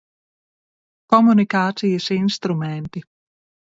[1.15, 3.09] Komunikācijas instrumenti.